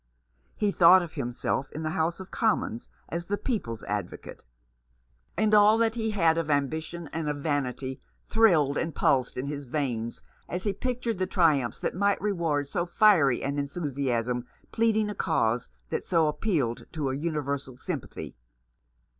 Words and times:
He 0.55 0.71
thought 0.71 1.03
of 1.03 1.13
himself 1.13 1.71
in 1.73 1.83
the 1.83 1.91
House 1.91 2.19
of 2.19 2.31
Commons 2.31 2.89
as 3.09 3.27
the 3.27 3.37
people's 3.37 3.83
advocate; 3.83 4.43
and 5.37 5.53
all 5.53 5.77
that 5.77 5.93
he 5.93 6.09
had 6.09 6.39
of 6.39 6.49
ambition 6.49 7.07
and 7.13 7.29
of 7.29 7.37
vanity 7.37 8.01
thrilled 8.27 8.79
and 8.79 8.95
pulsed 8.95 9.37
in 9.37 9.45
his 9.45 9.65
veins 9.65 10.23
as 10.49 10.63
he 10.63 10.73
pictured 10.73 11.19
the 11.19 11.27
triumphs 11.27 11.79
that 11.81 11.93
might 11.93 12.19
reward 12.19 12.67
so 12.67 12.83
fiery 12.87 13.43
an 13.43 13.59
enthusiasm 13.59 14.47
pleading 14.71 15.07
a 15.07 15.13
cause 15.13 15.69
that 15.91 16.03
so 16.03 16.25
appealed 16.27 16.87
to 16.93 17.11
a 17.11 17.15
universal 17.15 17.77
sympathy. 17.77 18.35